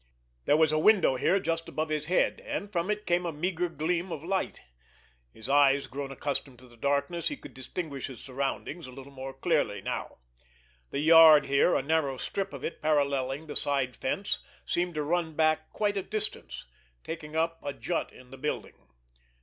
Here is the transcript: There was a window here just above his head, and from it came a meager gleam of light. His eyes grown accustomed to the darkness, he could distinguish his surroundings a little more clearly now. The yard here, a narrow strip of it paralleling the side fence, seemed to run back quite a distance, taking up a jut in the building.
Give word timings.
There 0.45 0.57
was 0.57 0.71
a 0.71 0.79
window 0.79 1.15
here 1.15 1.39
just 1.39 1.69
above 1.69 1.89
his 1.89 2.07
head, 2.07 2.41
and 2.43 2.71
from 2.71 2.89
it 2.89 3.05
came 3.05 3.23
a 3.23 3.31
meager 3.31 3.69
gleam 3.69 4.11
of 4.11 4.23
light. 4.23 4.61
His 5.31 5.47
eyes 5.47 5.85
grown 5.85 6.11
accustomed 6.11 6.57
to 6.57 6.67
the 6.67 6.75
darkness, 6.75 7.27
he 7.27 7.37
could 7.37 7.53
distinguish 7.53 8.07
his 8.07 8.19
surroundings 8.19 8.87
a 8.87 8.91
little 8.91 9.11
more 9.11 9.31
clearly 9.31 9.79
now. 9.79 10.17
The 10.89 11.01
yard 11.01 11.45
here, 11.45 11.75
a 11.75 11.83
narrow 11.83 12.17
strip 12.17 12.51
of 12.51 12.63
it 12.63 12.81
paralleling 12.81 13.45
the 13.45 13.55
side 13.55 13.95
fence, 13.95 14.39
seemed 14.65 14.95
to 14.95 15.03
run 15.03 15.35
back 15.35 15.69
quite 15.69 15.97
a 15.97 16.01
distance, 16.01 16.65
taking 17.03 17.35
up 17.35 17.59
a 17.63 17.71
jut 17.71 18.11
in 18.11 18.31
the 18.31 18.37
building. 18.39 18.87